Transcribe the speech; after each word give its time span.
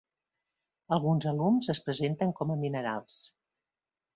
Alguns 0.95 1.27
alums 1.31 1.69
es 1.75 1.81
presenten 1.89 2.33
com 2.41 2.55
a 2.55 2.59
minerals. 2.65 3.21